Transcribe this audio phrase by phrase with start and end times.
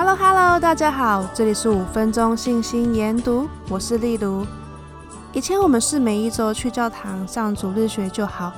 [0.00, 4.46] Hello Hello，大家好，这里是五分钟信心研读，我是丽茹。
[5.32, 8.52] 以前我们是每一周去教堂上主日学就好，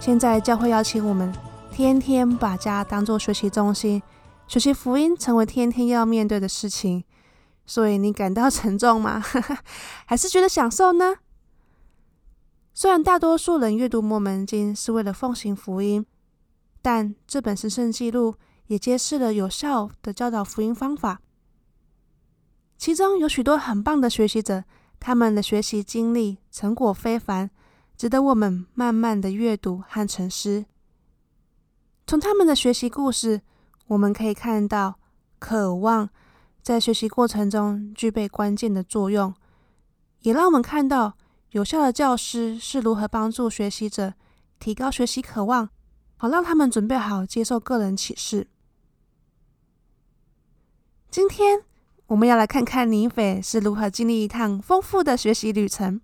[0.00, 1.32] 现在教会邀请我们
[1.70, 4.02] 天天把家当做学习中心，
[4.48, 7.04] 学习福音成为天天要面对的事情。
[7.64, 9.22] 所以你感到沉重吗？
[10.04, 11.14] 还是觉得享受呢？
[12.74, 16.04] 虽然大多数人阅读摩门经是为了奉行福音，
[16.82, 18.34] 但这本神圣记录
[18.72, 21.20] 也揭示了有效的教导福音方法。
[22.78, 24.64] 其中有许多很棒的学习者，
[24.98, 27.50] 他们的学习经历成果非凡，
[27.98, 30.64] 值得我们慢慢的阅读和沉思。
[32.06, 33.42] 从他们的学习故事，
[33.88, 34.98] 我们可以看到
[35.38, 36.08] 渴望
[36.62, 39.34] 在学习过程中具备关键的作用，
[40.20, 41.18] 也让我们看到
[41.50, 44.14] 有效的教师是如何帮助学习者
[44.58, 45.68] 提高学习渴望，
[46.16, 48.48] 好让他们准备好接受个人启示。
[51.12, 51.62] 今天
[52.06, 56.00] 我们要来看看尼斐是如何经历一趟丰富的学习旅程。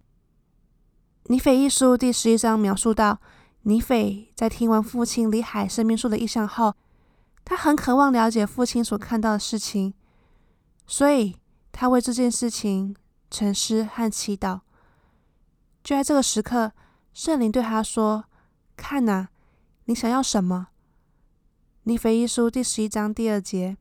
[1.30, 3.18] 尼斐一书第十一章描述到，
[3.62, 6.74] 尼斐在听完父亲李海生命树的意象后，
[7.42, 9.94] 他很渴望了解父亲所看到的事情，
[10.86, 11.36] 所以
[11.72, 12.94] 他为这件事情
[13.30, 14.60] 沉思和祈祷。
[15.82, 16.72] 就在这个时刻，
[17.14, 18.26] 圣灵对他说
[18.76, 19.28] ：“看呐，
[19.86, 20.68] 你想要什么？”
[21.84, 23.78] 尼斐一书第十一章第二节。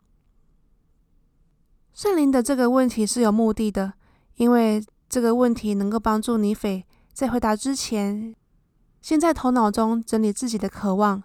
[1.98, 3.94] 圣灵的这个问题是有目的的，
[4.36, 8.36] 因为这个问题能够帮助尼斐在回答之前，
[9.02, 11.24] 先在头脑中整理自己的渴望。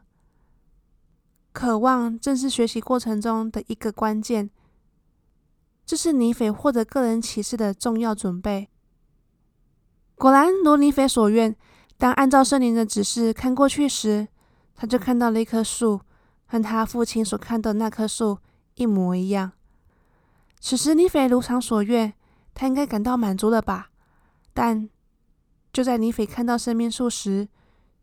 [1.53, 4.49] 渴望正是学习过程中的一个关键，
[5.85, 8.71] 这是尼斐获得个人启示的重要准备。
[10.15, 11.55] 果然，如尼斐所愿，
[11.99, 14.27] 当按照圣灵的指示看过去时，
[14.75, 16.01] 他就看到了一棵树，
[16.47, 18.39] 和他父亲所看到那棵树
[18.77, 19.53] 一模一样。
[20.65, 22.15] 此时，尼斐如偿所愿，
[22.55, 23.91] 他应该感到满足了吧？
[24.55, 24.89] 但
[25.73, 27.49] 就在尼斐看到生命树时，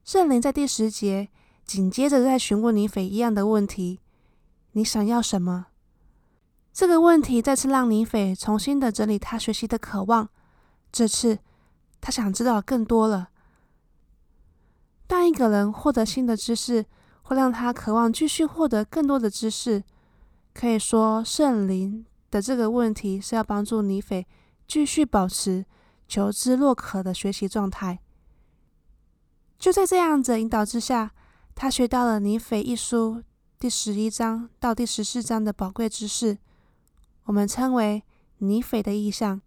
[0.03, 1.30] 圣灵在第十节
[1.64, 4.02] 紧接着再询问尼斐一样的问题
[4.74, 5.68] ：“你想要什么？”
[6.74, 10.28] 这个问题再次让尼斐重新的整理他学习的渴望。
[10.92, 11.40] 这次，
[12.02, 13.30] 他想知道更多了。
[15.08, 16.86] 当一个人获得新的知识，
[17.22, 19.81] 会让他渴望继续获得更多的知识。
[20.53, 22.06] 可以说，圣灵。
[22.29, 24.28] 的这个问题是要帮助尼斐
[24.67, 25.66] 继续保持
[26.07, 28.00] 求知若渴的学习状态。
[29.57, 31.12] 就在这样子引导之下，
[31.53, 33.23] 他学到了尼斐一书
[33.59, 36.38] 第十一章到第十四章的宝贵知识，
[37.25, 38.03] 我们称为
[38.38, 39.41] 尼斐的意象。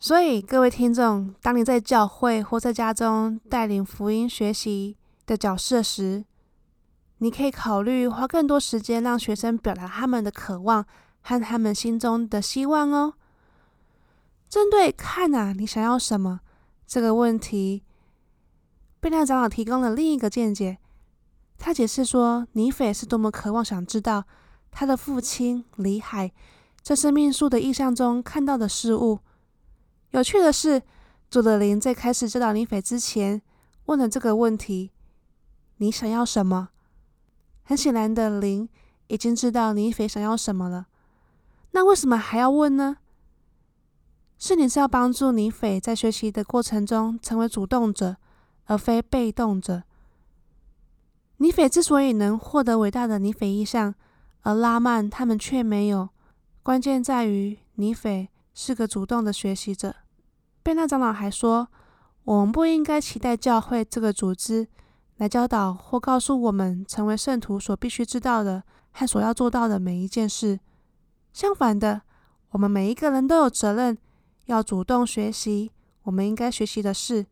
[0.00, 6.24] 所以，各位听众，当你在教会或在家中带领福音学习的角色时，
[7.22, 10.84] 你可以考虑花更多时间让学生表达他们的渴望
[11.20, 13.14] 和他们心中的希望哦。
[14.48, 16.40] 针对“看啊，你想要什么”
[16.84, 17.84] 这个问题，
[18.98, 20.78] 贝纳长老提供了另一个见解。
[21.58, 24.24] 他解释说，尼斐是多么渴望想知道
[24.72, 26.32] 他的父亲李海
[26.80, 29.20] 在生命树的意象中看到的事物。
[30.10, 30.82] 有趣的是，
[31.30, 33.40] 主的灵在开始教导尼斐之前
[33.84, 34.90] 问了这个问题
[35.78, 36.70] ：“你想要什么？”
[37.72, 38.68] 很显然的，灵
[39.06, 40.88] 已经知道尼斐想要什么了。
[41.70, 42.98] 那为什么还要问呢？
[44.36, 48.18] 是你是要帮助尼斐在学习的过程中成为主动者，
[48.66, 49.84] 而非被动者。
[51.38, 53.94] 尼斐之所以能获得伟大的尼斐意象，
[54.42, 56.10] 而拉曼他们却没有，
[56.62, 59.94] 关键在于尼斐是个主动的学习者。
[60.62, 61.68] 贝纳长老还说，
[62.24, 64.68] 我们不应该期待教会这个组织。
[65.22, 68.60] 来教导或告诉我们成为圣徒所必须知道的
[68.90, 70.58] 和所要做到的每一件事。
[71.32, 72.02] 相反的，
[72.50, 73.96] 我们每一个人都有责任
[74.46, 75.70] 要主动学习
[76.02, 77.24] 我们应该学习的事，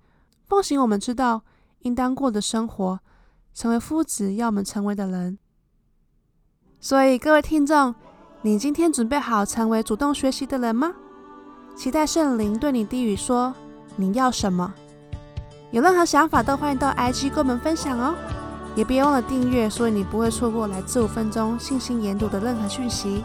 [0.46, 1.42] 奉行我们知道
[1.80, 3.00] 应当过的生活，
[3.52, 5.36] 成为夫子要我们成为的人。
[6.78, 7.92] 所以，各位听众，
[8.42, 10.94] 你今天准备好成为主动学习的人吗？
[11.74, 13.52] 期待圣灵对你低语说
[13.98, 14.72] ：“你要什么？”
[15.72, 18.12] 有任何想法都欢迎到 IG 跟我们分享哦，
[18.74, 23.22] 也别忘了订阅，所以你不会错过来自五分钟信心研读的任何讯息。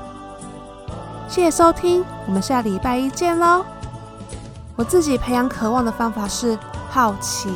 [1.27, 3.65] 谢谢收听，我们下礼拜一见喽。
[4.75, 6.56] 我自己培养渴望的方法是
[6.88, 7.50] 好奇，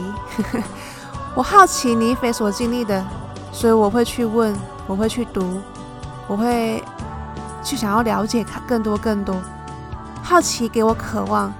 [1.36, 3.06] 我好奇你所经历的，
[3.52, 4.58] 所以我会去问，
[4.88, 5.62] 我会去读，
[6.28, 6.84] 我会
[7.64, 9.36] 去想要了解它更多更多。
[10.24, 11.54] 好奇给我渴望。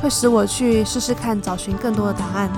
[0.00, 2.50] 会使我去试试看，找寻更多的答案。